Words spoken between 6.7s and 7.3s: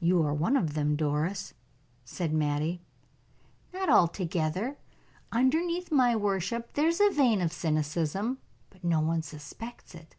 there is a